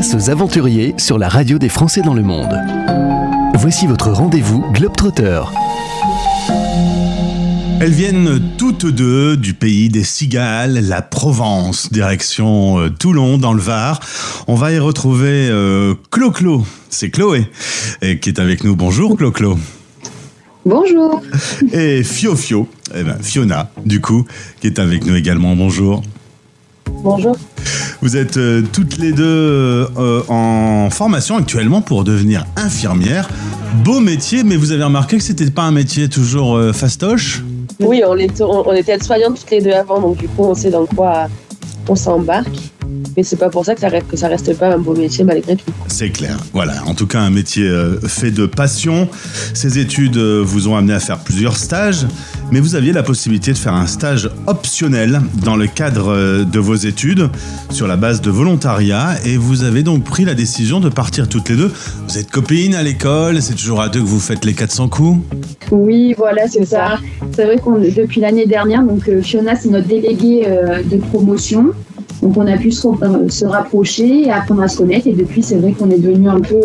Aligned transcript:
Place 0.00 0.14
aux 0.14 0.30
aventuriers 0.30 0.94
sur 0.96 1.18
la 1.18 1.28
radio 1.28 1.58
des 1.58 1.68
Français 1.68 2.00
dans 2.00 2.14
le 2.14 2.22
monde. 2.22 2.58
Voici 3.56 3.86
votre 3.86 4.10
rendez-vous 4.10 4.64
Globetrotter. 4.72 5.42
Elles 7.82 7.92
viennent 7.92 8.40
toutes 8.56 8.86
deux 8.86 9.36
du 9.36 9.52
pays 9.52 9.90
des 9.90 10.02
cigales, 10.02 10.88
la 10.88 11.02
Provence, 11.02 11.92
direction 11.92 12.78
euh, 12.78 12.88
Toulon 12.88 13.36
dans 13.36 13.52
le 13.52 13.60
Var. 13.60 14.00
On 14.46 14.54
va 14.54 14.72
y 14.72 14.78
retrouver 14.78 15.48
euh, 15.50 15.92
Clo-Clo, 16.10 16.64
c'est 16.88 17.10
Chloé, 17.10 17.50
et 18.00 18.18
qui 18.20 18.30
est 18.30 18.38
avec 18.38 18.64
nous. 18.64 18.76
Bonjour 18.76 19.18
Clo-Clo. 19.18 19.58
Bonjour. 20.64 21.20
Et 21.74 22.02
Fio-Fio, 22.04 22.66
eh 22.94 23.02
ben, 23.02 23.18
Fiona, 23.20 23.70
du 23.84 24.00
coup, 24.00 24.24
qui 24.62 24.66
est 24.66 24.78
avec 24.78 25.04
nous 25.04 25.14
également. 25.14 25.54
Bonjour. 25.56 26.02
Bonjour. 27.02 27.36
Vous 28.02 28.16
êtes 28.16 28.38
euh, 28.38 28.62
toutes 28.72 28.96
les 28.96 29.12
deux 29.12 29.24
euh, 29.24 30.22
en 30.28 30.88
formation 30.90 31.36
actuellement 31.36 31.82
pour 31.82 32.02
devenir 32.02 32.46
infirmière. 32.56 33.28
Beau 33.84 34.00
métier, 34.00 34.42
mais 34.42 34.56
vous 34.56 34.72
avez 34.72 34.84
remarqué 34.84 35.18
que 35.18 35.22
c'était 35.22 35.50
pas 35.50 35.64
un 35.64 35.70
métier 35.70 36.08
toujours 36.08 36.56
euh, 36.56 36.72
fastoche? 36.72 37.42
Oui, 37.78 38.02
on, 38.06 38.16
est, 38.16 38.40
on, 38.40 38.66
on 38.66 38.72
était 38.72 38.92
aides-soignantes 38.92 39.38
toutes 39.40 39.50
les 39.50 39.60
deux 39.60 39.72
avant, 39.72 40.00
donc 40.00 40.16
du 40.16 40.28
coup, 40.28 40.44
on 40.44 40.54
sait 40.54 40.70
dans 40.70 40.86
quoi 40.86 41.28
on 41.88 41.94
s'embarque. 41.94 42.72
Mais 43.16 43.22
c'est 43.22 43.36
pas 43.36 43.50
pour 43.50 43.64
ça 43.64 43.74
que 43.74 43.80
ça, 43.80 43.88
reste, 43.88 44.08
que 44.08 44.16
ça 44.16 44.28
reste 44.28 44.56
pas 44.56 44.72
un 44.72 44.78
beau 44.78 44.94
métier 44.94 45.24
malgré 45.24 45.56
tout. 45.56 45.70
C'est 45.88 46.10
clair. 46.10 46.36
Voilà, 46.52 46.84
en 46.86 46.94
tout 46.94 47.06
cas 47.06 47.20
un 47.20 47.30
métier 47.30 47.68
fait 48.06 48.30
de 48.30 48.46
passion. 48.46 49.08
Ces 49.52 49.78
études 49.78 50.16
vous 50.16 50.68
ont 50.68 50.76
amené 50.76 50.94
à 50.94 51.00
faire 51.00 51.18
plusieurs 51.18 51.56
stages, 51.56 52.06
mais 52.52 52.60
vous 52.60 52.74
aviez 52.74 52.92
la 52.92 53.02
possibilité 53.02 53.52
de 53.52 53.58
faire 53.58 53.74
un 53.74 53.86
stage 53.86 54.30
optionnel 54.46 55.20
dans 55.44 55.56
le 55.56 55.66
cadre 55.66 56.10
euh, 56.10 56.44
de 56.44 56.58
vos 56.58 56.74
études 56.74 57.28
sur 57.70 57.86
la 57.86 57.96
base 57.96 58.20
de 58.20 58.30
volontariat 58.30 59.14
et 59.24 59.36
vous 59.36 59.62
avez 59.62 59.82
donc 59.82 60.04
pris 60.04 60.24
la 60.24 60.34
décision 60.34 60.80
de 60.80 60.88
partir 60.88 61.28
toutes 61.28 61.48
les 61.48 61.56
deux. 61.56 61.72
Vous 62.08 62.18
êtes 62.18 62.30
copines 62.30 62.74
à 62.74 62.82
l'école, 62.82 63.40
c'est 63.42 63.54
toujours 63.54 63.80
à 63.80 63.88
deux 63.88 64.00
que 64.00 64.06
vous 64.06 64.20
faites 64.20 64.44
les 64.44 64.54
400 64.54 64.88
coups 64.88 65.20
Oui, 65.70 66.14
voilà, 66.16 66.48
c'est 66.48 66.64
ça. 66.64 66.98
C'est 67.34 67.44
vrai 67.44 67.58
qu'on 67.58 67.78
depuis 67.78 68.20
l'année 68.20 68.46
dernière, 68.46 68.82
donc 68.82 69.08
euh, 69.08 69.22
Fiona, 69.22 69.54
c'est 69.56 69.68
notre 69.68 69.88
déléguée 69.88 70.44
euh, 70.46 70.82
de 70.82 70.96
promotion. 70.96 71.72
Donc 72.22 72.36
on 72.36 72.46
a 72.46 72.56
pu 72.58 72.70
se, 72.70 73.44
rapprocher 73.46 74.26
et 74.26 74.30
apprendre 74.30 74.62
à 74.62 74.68
se 74.68 74.76
connaître. 74.76 75.06
Et 75.06 75.12
depuis, 75.12 75.42
c'est 75.42 75.56
vrai 75.56 75.72
qu'on 75.72 75.90
est 75.90 75.98
devenus 75.98 76.28
un 76.28 76.40
peu 76.40 76.60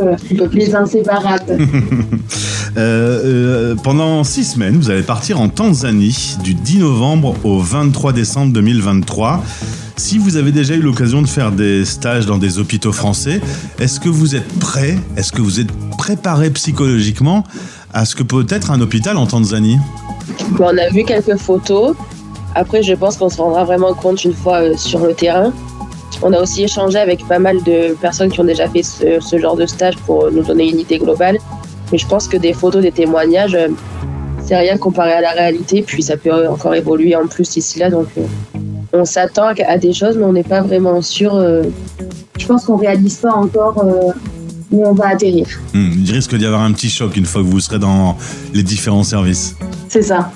les 0.52 0.76
inséparables. 0.76 1.58
Euh, 2.78 3.72
euh, 3.72 3.76
pendant 3.76 4.24
six 4.26 4.44
semaines, 4.44 4.76
vous 4.76 4.90
allez 4.90 5.02
partir 5.02 5.40
en 5.40 5.48
Tanzanie 5.48 6.36
du 6.44 6.54
10 6.54 6.80
novembre 6.80 7.36
au 7.44 7.60
23 7.60 8.12
décembre 8.12 8.52
2023. 8.52 9.42
Si 9.96 10.18
vous 10.18 10.36
avez 10.36 10.52
déjà 10.52 10.76
eu 10.76 10.82
l'occasion 10.82 11.22
de 11.22 11.28
faire 11.28 11.54
des 11.54 11.86
stages 11.86 12.26
dans 12.26 12.38
des 12.38 12.60
hôpitaux 12.60 12.92
français, 12.92 13.40
est-ce 13.80 14.02
que 14.02 14.10
vous 14.10 14.36
êtes 14.36 14.48
prêt 14.60 14.98
Est-ce 15.16 15.32
que 15.32 15.42
vous 15.42 15.62
êtes 15.62 15.72
préparé 15.98 16.50
psychologiquement 16.50 17.46
à 17.94 18.04
ce 18.04 18.14
que 18.14 18.24
peut 18.24 18.46
être 18.50 18.72
un 18.72 18.82
hôpital 18.82 19.16
en 19.16 19.26
Tanzanie? 19.26 19.78
On 20.60 20.78
a 20.78 20.90
vu 20.90 21.06
quelques 21.06 21.38
photos. 21.38 21.96
Après, 22.56 22.84
je 22.84 22.94
pense 22.94 23.16
qu'on 23.16 23.30
se 23.30 23.38
rendra 23.38 23.64
vraiment 23.64 23.94
compte 23.94 24.26
une 24.26 24.34
fois 24.34 24.62
euh, 24.62 24.76
sur 24.76 25.00
le 25.06 25.14
terrain. 25.14 25.54
On 26.22 26.34
a 26.34 26.42
aussi 26.42 26.64
échangé 26.64 26.98
avec 26.98 27.26
pas 27.28 27.40
mal 27.40 27.64
de 27.64 27.94
personnes 27.96 28.30
qui 28.30 28.40
ont 28.42 28.46
déjà 28.46 28.70
fait 28.70 28.84
ce 28.84 29.38
genre 29.38 29.56
de 29.56 29.66
stage 29.66 29.96
pour 30.06 30.32
nous 30.32 30.44
donner 30.44 30.70
une 30.70 30.80
idée 30.80 30.98
globale. 30.98 31.38
Mais 31.92 31.98
je 31.98 32.08
pense 32.08 32.28
que 32.28 32.38
des 32.38 32.54
photos, 32.54 32.82
des 32.82 32.92
témoignages, 32.92 33.56
euh, 33.56 33.68
c'est 34.44 34.56
rien 34.56 34.78
comparé 34.78 35.14
à 35.14 35.22
la 35.22 35.32
réalité. 35.32 35.82
Puis 35.82 36.04
ça 36.04 36.18
peut 36.18 36.48
encore 36.48 36.76
évoluer 36.76 37.16
en 37.16 37.28
plus 37.28 37.56
ici 37.58 37.80
là. 37.80 37.90
Donc 37.90 38.08
euh, 38.18 38.22
on 38.94 39.06
s'attend 39.06 39.48
à 39.68 39.78
des 39.78 39.94
choses, 39.94 40.18
mais 40.18 40.26
on 40.26 40.34
n'est 40.34 40.44
pas 40.44 40.62
vraiment 40.62 41.02
sûr. 41.02 41.36
euh, 41.36 41.64
Je 42.38 42.46
pense 42.46 42.66
qu'on 42.66 42.78
réalise 42.78 43.16
pas 43.18 43.34
encore 43.34 43.84
où 44.72 44.86
on 44.86 44.94
va 44.94 45.10
atterrir. 45.10 45.48
Hmm, 45.74 45.92
Il 46.06 46.12
risque 46.12 46.36
d'y 46.36 46.46
avoir 46.46 46.62
un 46.62 46.72
petit 46.74 46.90
choc 46.90 47.16
une 47.18 47.26
fois 47.26 47.42
que 47.42 47.48
vous 47.48 47.60
serez 47.60 47.80
dans 47.80 48.16
les 48.54 48.64
différents 48.64 49.04
services. 49.04 49.56
C'est 49.90 50.02
ça. 50.02 50.32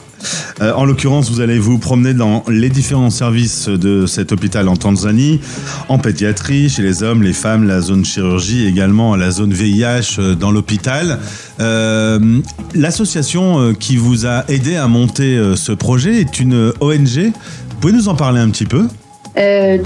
Euh, 0.62 0.74
en 0.74 0.86
l'occurrence, 0.86 1.30
vous 1.30 1.42
allez 1.42 1.60
vous 1.60 1.78
promener 1.78 2.14
dans 2.14 2.44
les 2.48 2.70
différents 2.70 3.10
services 3.10 3.70
de 3.70 4.06
cet 4.06 4.32
hôpital 4.32 4.68
en 4.68 4.76
Tanzanie, 4.76 5.40
en 5.88 5.98
pédiatrie, 5.98 6.70
chez 6.70 6.82
les 6.82 7.04
hommes, 7.04 7.24
les 7.24 7.34
femmes, 7.34 7.68
la 7.68 7.82
zone 7.82 8.06
chirurgie, 8.06 8.68
également 8.68 9.16
la 9.16 9.32
zone 9.32 9.54
VIH 9.54 10.18
euh, 10.20 10.36
dans 10.36 10.52
l'hôpital. 10.52 11.20
Euh, 11.60 12.40
L'association 12.76 13.74
qui 13.74 13.98
vous 13.98 14.26
a 14.26 14.44
aidé 14.48 14.76
à 14.76 14.88
monter 14.88 15.54
ce 15.56 15.72
projet 15.72 16.22
est 16.22 16.40
une 16.40 16.72
ONG. 16.80 17.32
Vous 17.32 17.76
pouvez 17.82 17.94
nous 17.94 18.08
en 18.08 18.16
parler 18.16 18.40
un 18.40 18.50
petit 18.50 18.66
peu? 18.66 18.88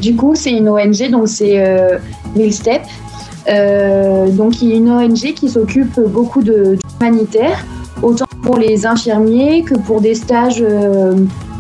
Du 0.02 0.16
coup, 0.16 0.36
c'est 0.36 0.52
une 0.52 0.68
ONG, 0.68 1.10
donc 1.12 1.28
c'est 1.28 1.64
Real 2.36 2.52
Step. 2.52 2.82
Euh, 3.50 4.30
donc, 4.30 4.62
il 4.62 4.70
y 4.70 4.74
a 4.74 4.76
une 4.76 4.90
ONG 4.90 5.34
qui 5.34 5.50
s'occupe 5.50 6.00
beaucoup 6.00 6.44
de 6.44 6.78
d'humanitaire, 7.00 7.66
autant 8.02 8.26
pour 8.44 8.58
les 8.58 8.86
infirmiers 8.86 9.64
que 9.64 9.76
pour 9.76 10.02
des 10.02 10.16
stages 10.16 10.62
euh, 10.62 11.16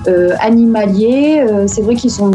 euh, 0.07 0.29
animaliers. 0.39 1.41
Euh, 1.41 1.65
c'est 1.67 1.81
vrai 1.81 1.95
qu'ils 1.95 2.11
sont 2.11 2.31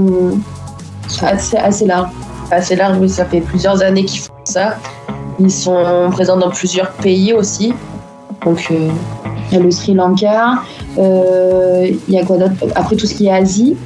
assez, 1.23 1.57
assez 1.57 1.87
larges. 1.87 2.11
assez 2.51 2.75
large. 2.77 2.97
Oui, 3.01 3.09
ça 3.09 3.25
fait 3.25 3.41
plusieurs 3.41 3.83
années 3.83 4.05
qu'ils 4.05 4.21
font 4.21 4.33
ça. 4.45 4.77
Ils 5.39 5.53
sont 5.53 6.09
présents 6.11 6.37
dans 6.37 6.51
plusieurs 6.51 6.91
pays 6.93 7.33
aussi. 7.33 7.73
Donc, 8.45 8.69
euh, 8.71 8.89
Il 9.51 9.59
y 9.59 9.61
a 9.61 9.63
le 9.65 9.71
Sri 9.71 9.95
Lanka, 9.95 10.63
euh, 10.99 11.89
il 12.09 12.15
y 12.15 12.19
a 12.19 12.25
quoi 12.25 12.37
d'autre? 12.39 12.53
Après, 12.75 12.97
tout 12.97 13.07
ce 13.07 13.15
qui 13.15 13.27
est 13.27 13.33
Asie. 13.33 13.77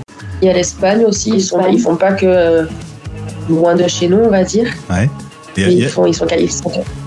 il 0.40 0.46
y 0.46 0.50
a 0.50 0.54
l'Espagne 0.54 1.04
aussi. 1.04 1.30
Ils, 1.30 1.40
sont, 1.40 1.60
ils 1.70 1.78
font 1.78 1.96
pas 1.96 2.12
que 2.12 2.26
euh, 2.26 2.64
loin 3.48 3.74
de 3.74 3.86
chez 3.86 4.08
nous, 4.08 4.18
on 4.18 4.30
va 4.30 4.44
dire. 4.44 4.68
Ouais. 4.90 5.08
Et, 5.56 5.62
Et 5.62 5.64
et- 5.64 5.72
ils, 5.82 5.88
font, 5.88 6.06
ils 6.06 6.14
sont 6.14 6.26
qualifiés. 6.26 6.60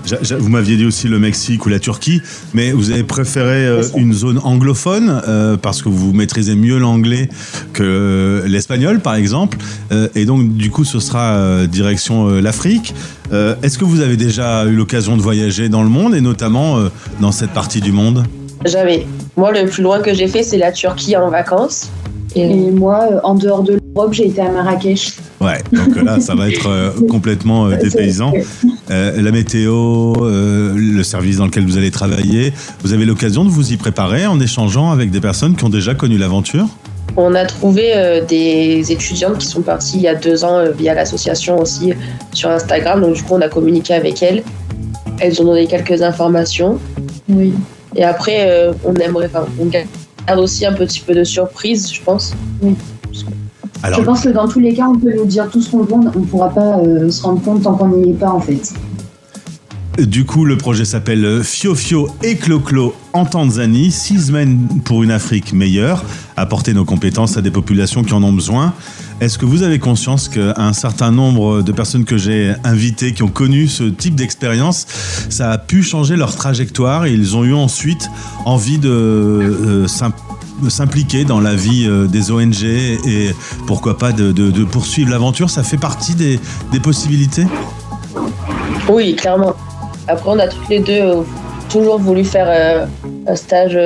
j'a- 0.04 0.18
j'a- 0.22 0.36
vous 0.36 0.48
m'aviez 0.48 0.76
dit 0.76 0.84
aussi 0.86 1.08
le 1.08 1.18
Mexique 1.18 1.66
ou 1.66 1.68
la 1.68 1.78
Turquie, 1.80 2.20
mais 2.54 2.72
vous 2.72 2.90
avez 2.90 3.02
préféré 3.02 3.66
euh, 3.66 3.82
une 3.96 4.12
zone 4.12 4.38
anglophone 4.44 5.20
euh, 5.26 5.56
parce 5.56 5.82
que 5.82 5.88
vous 5.88 6.12
maîtrisez 6.12 6.54
mieux 6.54 6.78
l'anglais 6.78 7.28
que 7.72 7.82
euh, 7.82 8.46
l'espagnol, 8.46 9.00
par 9.00 9.14
exemple. 9.16 9.58
Euh, 9.92 10.08
et 10.14 10.24
donc, 10.24 10.54
du 10.56 10.70
coup, 10.70 10.84
ce 10.84 11.00
sera 11.00 11.32
euh, 11.34 11.66
direction 11.66 12.28
euh, 12.28 12.40
l'Afrique. 12.40 12.94
Euh, 13.32 13.56
Est-ce 13.62 13.78
que 13.78 13.84
vous 13.84 14.00
avez 14.00 14.16
déjà 14.16 14.64
eu 14.66 14.76
l'occasion 14.76 15.16
de 15.16 15.22
voyager 15.22 15.68
dans 15.68 15.82
le 15.82 15.88
monde 15.88 16.14
et 16.14 16.20
notamment 16.20 16.78
euh, 16.78 16.88
dans 17.20 17.32
cette 17.32 17.50
partie 17.50 17.80
du 17.80 17.90
monde? 17.92 18.24
Jamais. 18.64 19.06
Moi, 19.36 19.52
le 19.52 19.68
plus 19.68 19.82
loin 19.82 20.00
que 20.00 20.14
j'ai 20.14 20.28
fait, 20.28 20.42
c'est 20.42 20.58
la 20.58 20.72
Turquie 20.72 21.16
en 21.16 21.28
vacances. 21.30 21.90
Et, 22.34 22.42
Et 22.42 22.70
moi, 22.70 23.08
euh, 23.10 23.18
en 23.24 23.34
dehors 23.34 23.62
de 23.62 23.78
l'Europe, 23.96 24.12
j'ai 24.12 24.26
été 24.26 24.42
à 24.42 24.50
Marrakech. 24.50 25.14
Ouais, 25.40 25.58
donc 25.72 25.96
là, 25.96 26.20
ça 26.20 26.34
va 26.34 26.48
être 26.48 26.68
euh, 26.68 26.90
complètement 27.08 27.66
euh, 27.66 27.76
dépaysant. 27.76 28.32
Euh, 28.90 29.20
la 29.20 29.30
météo, 29.30 30.12
euh, 30.20 30.74
le 30.76 31.02
service 31.02 31.38
dans 31.38 31.46
lequel 31.46 31.64
vous 31.64 31.78
allez 31.78 31.90
travailler, 31.90 32.52
vous 32.82 32.92
avez 32.92 33.06
l'occasion 33.06 33.44
de 33.44 33.50
vous 33.50 33.72
y 33.72 33.76
préparer 33.76 34.26
en 34.26 34.38
échangeant 34.38 34.90
avec 34.90 35.10
des 35.10 35.20
personnes 35.20 35.56
qui 35.56 35.64
ont 35.64 35.70
déjà 35.70 35.94
connu 35.94 36.18
l'aventure? 36.18 36.68
On 37.16 37.34
a 37.34 37.46
trouvé 37.46 37.92
euh, 37.94 38.22
des 38.22 38.92
étudiantes 38.92 39.38
qui 39.38 39.46
sont 39.46 39.62
parties 39.62 39.96
il 39.96 40.02
y 40.02 40.08
a 40.08 40.14
deux 40.14 40.44
ans 40.44 40.58
euh, 40.58 40.70
via 40.72 40.92
l'association 40.92 41.58
aussi 41.58 41.94
sur 42.34 42.50
Instagram. 42.50 43.00
Donc, 43.00 43.14
du 43.14 43.22
coup, 43.22 43.34
on 43.34 43.40
a 43.40 43.48
communiqué 43.48 43.94
avec 43.94 44.22
elles. 44.22 44.42
Elles 45.20 45.40
ont 45.40 45.46
donné 45.46 45.66
quelques 45.66 46.02
informations. 46.02 46.78
Oui. 47.30 47.54
Et 47.94 48.04
après, 48.04 48.50
euh, 48.50 48.74
on 48.84 48.94
aimerait, 48.96 49.30
enfin, 49.32 49.46
on 49.58 49.64
garde 49.64 49.86
aussi 50.38 50.66
un 50.66 50.74
petit 50.74 51.00
peu 51.00 51.14
de 51.14 51.24
surprise, 51.24 51.90
je 51.90 52.02
pense. 52.02 52.34
Alors, 53.82 54.00
Je 54.00 54.04
pense 54.04 54.22
que 54.22 54.28
dans 54.30 54.48
tous 54.48 54.60
les 54.60 54.74
cas, 54.74 54.88
on 54.88 54.98
peut 54.98 55.14
nous 55.16 55.26
dire 55.26 55.48
tout 55.50 55.60
ce 55.60 55.70
qu'on 55.70 55.82
veut, 55.82 55.94
on 55.94 56.02
ne 56.02 56.26
pourra 56.26 56.50
pas 56.50 56.78
euh, 56.78 57.10
se 57.10 57.22
rendre 57.22 57.42
compte 57.42 57.62
tant 57.62 57.74
qu'on 57.74 57.88
n'y 57.88 58.10
est 58.10 58.14
pas 58.14 58.30
en 58.30 58.40
fait. 58.40 58.72
du 59.98 60.24
coup, 60.24 60.44
le 60.44 60.56
projet 60.56 60.84
s'appelle 60.84 61.24
euh, 61.24 61.42
Fio 61.42 61.74
Fio 61.74 62.08
et 62.22 62.36
Clo-Clo 62.36 62.94
en 63.12 63.24
Tanzanie. 63.24 63.90
Six 63.90 64.26
semaines 64.26 64.66
pour 64.84 65.02
une 65.02 65.10
Afrique 65.10 65.52
meilleure, 65.52 66.04
apporter 66.36 66.74
nos 66.74 66.84
compétences 66.84 67.36
à 67.36 67.42
des 67.42 67.50
populations 67.50 68.02
qui 68.02 68.12
en 68.12 68.22
ont 68.22 68.32
besoin. 68.32 68.74
Est-ce 69.18 69.38
que 69.38 69.46
vous 69.46 69.62
avez 69.62 69.78
conscience 69.78 70.28
qu'un 70.28 70.74
certain 70.74 71.10
nombre 71.10 71.62
de 71.62 71.72
personnes 71.72 72.04
que 72.04 72.18
j'ai 72.18 72.52
invitées, 72.64 73.12
qui 73.12 73.22
ont 73.22 73.28
connu 73.28 73.66
ce 73.66 73.84
type 73.84 74.14
d'expérience, 74.14 74.86
ça 75.30 75.50
a 75.52 75.56
pu 75.56 75.82
changer 75.82 76.16
leur 76.16 76.36
trajectoire 76.36 77.06
et 77.06 77.14
ils 77.14 77.34
ont 77.34 77.44
eu 77.44 77.54
ensuite 77.54 78.10
envie 78.44 78.76
de 78.76 78.90
euh, 78.90 79.86
s'impliquer 80.68 81.24
dans 81.24 81.40
la 81.40 81.54
vie 81.54 81.86
euh, 81.86 82.06
des 82.06 82.30
ONG 82.30 82.62
et 82.64 83.30
pourquoi 83.66 83.96
pas 83.98 84.12
de, 84.12 84.32
de- 84.32 84.50
de 84.50 84.64
poursuivre 84.64 85.10
l'aventure 85.10 85.48
Ça 85.50 85.62
fait 85.62 85.76
partie 85.78 86.14
des, 86.14 86.38
des 86.72 86.80
possibilités? 86.80 87.46
Oui, 88.88 89.14
clairement. 89.16 89.54
Après, 90.08 90.30
on 90.30 90.38
a 90.38 90.46
toutes 90.48 90.68
les 90.68 90.78
deux 90.80 90.92
euh, 91.00 91.22
toujours 91.68 91.98
voulu 91.98 92.24
faire 92.24 92.46
euh, 92.48 92.86
un 93.26 93.34
stage, 93.36 93.76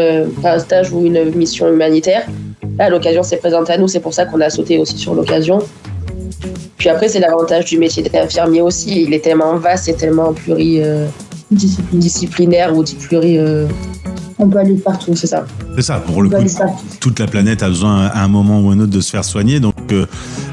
un 0.44 0.58
stage 0.58 0.92
ou 0.92 1.04
une 1.06 1.34
mission 1.34 1.68
humanitaire. 1.72 2.26
Là, 2.78 2.88
l'occasion 2.90 3.22
s'est 3.22 3.36
présentée 3.38 3.72
à 3.72 3.78
nous, 3.78 3.88
c'est 3.88 4.00
pour 4.00 4.12
ça 4.14 4.24
qu'on 4.26 4.40
a 4.40 4.50
sauté 4.50 4.78
aussi 4.78 4.96
sur 4.98 5.14
l'occasion. 5.14 5.58
Puis 6.76 6.88
après, 6.88 7.08
c'est 7.08 7.20
l'avantage 7.20 7.66
du 7.66 7.78
métier 7.78 8.02
d'infirmier 8.02 8.62
aussi. 8.62 9.02
Il 9.02 9.12
est 9.12 9.20
tellement 9.20 9.56
vaste 9.56 9.88
et 9.88 9.94
tellement 9.94 10.32
pluridisciplinaire 10.32 12.74
ou 12.74 12.82
pluri. 12.84 13.38
On 14.42 14.48
peut 14.48 14.58
aller 14.58 14.74
partout. 14.74 15.14
c'est 15.14 15.26
ça. 15.26 15.44
C'est 15.76 15.82
ça, 15.82 15.96
pour 15.98 16.22
le 16.22 16.30
On 16.34 16.42
coup, 16.42 16.74
toute 16.98 17.20
la 17.20 17.26
planète 17.26 17.62
a 17.62 17.68
besoin 17.68 18.06
à 18.06 18.24
un 18.24 18.28
moment 18.28 18.60
ou 18.60 18.70
un 18.70 18.80
autre 18.80 18.90
de 18.90 19.00
se 19.02 19.10
faire 19.10 19.24
soigner, 19.24 19.60
donc 19.60 19.74
euh, 19.92 20.06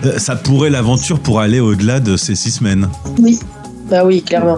euh, 0.06 0.20
ça 0.20 0.36
pourrait 0.36 0.70
l'aventure 0.70 1.20
pour 1.20 1.40
aller 1.40 1.62
au-delà 1.62 2.02
de 2.02 2.18
ces 2.18 2.36
six 2.36 2.52
semaines. 2.52 2.90
Oui. 3.18 3.40
Bah 3.90 4.04
oui, 4.06 4.22
clairement. 4.22 4.58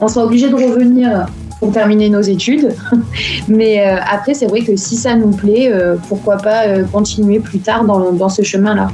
On 0.00 0.08
sera 0.08 0.24
obligé 0.24 0.48
de 0.48 0.54
revenir 0.54 1.26
pour 1.60 1.72
terminer 1.72 2.08
nos 2.08 2.22
études. 2.22 2.74
Mais 3.48 3.86
euh, 3.86 3.98
après, 4.10 4.32
c'est 4.32 4.46
vrai 4.46 4.62
que 4.62 4.76
si 4.76 4.96
ça 4.96 5.14
nous 5.14 5.30
plaît, 5.30 5.70
euh, 5.70 5.96
pourquoi 6.08 6.38
pas 6.38 6.80
continuer 6.90 7.40
plus 7.40 7.58
tard 7.58 7.84
dans, 7.84 8.12
dans 8.12 8.30
ce 8.30 8.42
chemin-là. 8.42 8.88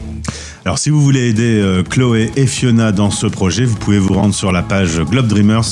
Alors 0.66 0.78
si 0.78 0.90
vous 0.90 1.00
voulez 1.00 1.30
aider 1.30 1.58
euh, 1.58 1.82
Chloé 1.82 2.30
et 2.36 2.46
Fiona 2.46 2.92
dans 2.92 3.10
ce 3.10 3.26
projet, 3.26 3.64
vous 3.64 3.76
pouvez 3.76 3.98
vous 3.98 4.12
rendre 4.12 4.34
sur 4.34 4.52
la 4.52 4.62
page 4.62 5.00
Globe 5.00 5.26
Dreamers, 5.26 5.64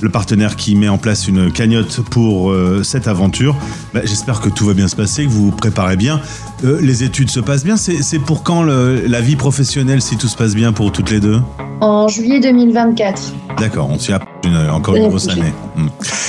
le 0.00 0.08
partenaire 0.10 0.54
qui 0.54 0.76
met 0.76 0.88
en 0.88 0.96
place 0.96 1.26
une 1.26 1.50
cagnotte 1.50 2.00
pour 2.08 2.50
euh, 2.52 2.84
cette 2.84 3.08
aventure. 3.08 3.56
Bah, 3.92 4.00
J'espère 4.04 4.40
que 4.40 4.48
tout 4.48 4.64
va 4.64 4.74
bien 4.74 4.86
se 4.86 4.94
passer, 4.94 5.24
que 5.24 5.30
vous 5.30 5.46
vous 5.46 5.50
préparez 5.56 5.96
bien. 5.96 6.20
Euh, 6.64 6.78
les 6.80 7.02
études 7.02 7.30
se 7.30 7.40
passent 7.40 7.64
bien. 7.64 7.76
C'est 7.76 8.18
pour 8.20 8.44
quand 8.44 8.62
le- 8.62 9.06
la 9.08 9.20
vie 9.20 9.34
professionnelle, 9.36 10.00
si 10.00 10.16
tout 10.16 10.28
se 10.28 10.36
passe 10.36 10.54
bien 10.54 10.72
pour 10.72 10.92
toutes 10.92 11.10
les 11.10 11.18
deux? 11.20 11.40
En 11.80 12.06
juillet 12.06 12.38
2024. 12.40 13.32
D'accord, 13.58 13.90
on 13.90 13.98
s'y 13.98 14.12
une- 14.44 14.70
encore 14.70 14.94
une 14.94 15.08
grosse 15.08 15.28
année. 15.28 15.52
Hmm. 15.76 15.88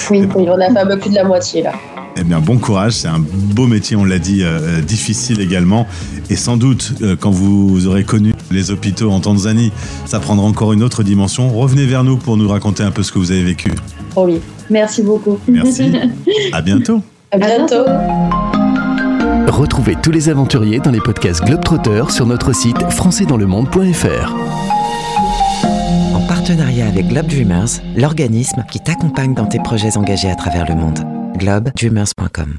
Oui. 0.09 0.27
Oui, 0.35 0.45
on 0.49 0.59
a 0.59 0.71
fait 0.71 0.79
un 0.79 0.87
peu 0.87 0.97
plus 0.97 1.11
de 1.11 1.15
la 1.15 1.23
moitié 1.25 1.61
là. 1.61 1.73
Eh 2.19 2.23
bien, 2.25 2.41
bon 2.41 2.57
courage, 2.57 2.93
c'est 2.93 3.07
un 3.07 3.19
beau 3.19 3.65
métier, 3.65 3.95
on 3.95 4.03
l'a 4.03 4.19
dit, 4.19 4.41
euh, 4.43 4.81
difficile 4.81 5.39
également. 5.39 5.87
Et 6.29 6.35
sans 6.35 6.57
doute, 6.57 6.95
euh, 7.01 7.15
quand 7.17 7.31
vous 7.31 7.87
aurez 7.87 8.03
connu 8.03 8.33
les 8.51 8.71
hôpitaux 8.71 9.09
en 9.09 9.21
Tanzanie, 9.21 9.71
ça 10.05 10.19
prendra 10.19 10.45
encore 10.45 10.73
une 10.73 10.83
autre 10.83 11.01
dimension. 11.01 11.47
Revenez 11.47 11.85
vers 11.85 12.03
nous 12.03 12.17
pour 12.17 12.35
nous 12.35 12.49
raconter 12.49 12.83
un 12.83 12.91
peu 12.91 13.03
ce 13.03 13.13
que 13.13 13.19
vous 13.19 13.31
avez 13.31 13.43
vécu. 13.43 13.71
Promis. 14.09 14.41
Merci 14.69 15.01
beaucoup. 15.01 15.39
Merci. 15.47 15.93
À 16.51 16.61
bientôt. 16.61 17.01
À 17.31 17.37
bientôt. 17.37 17.85
Retrouvez 19.47 19.95
tous 20.01 20.11
les 20.11 20.27
aventuriers 20.27 20.79
dans 20.79 20.91
les 20.91 20.99
podcasts 20.99 21.43
Globetrotter 21.45 22.03
sur 22.09 22.25
notre 22.25 22.53
site 22.53 22.81
françaisdanslemonde.fr. 22.91 24.35
En 26.13 26.27
partenariat 26.27 26.87
avec 26.87 27.07
Globe 27.07 27.27
Dreamers, 27.27 27.69
l'organisme 27.95 28.65
qui 28.69 28.79
t'accompagne 28.79 29.33
dans 29.33 29.45
tes 29.45 29.59
projets 29.59 29.95
engagés 29.95 30.29
à 30.29 30.35
travers 30.35 30.67
le 30.67 30.75
monde. 30.75 31.18
globedreamers.com 31.43 32.51